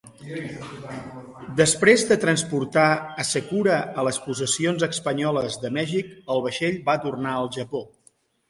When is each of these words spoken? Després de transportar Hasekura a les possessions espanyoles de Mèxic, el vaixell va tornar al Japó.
Després 1.59 2.05
de 2.11 2.17
transportar 2.23 2.87
Hasekura 3.25 3.75
a 3.83 4.07
les 4.09 4.19
possessions 4.25 4.87
espanyoles 4.91 5.61
de 5.67 5.73
Mèxic, 5.77 6.11
el 6.37 6.45
vaixell 6.49 6.81
va 6.91 7.01
tornar 7.09 7.37
al 7.43 7.53
Japó. 7.61 7.85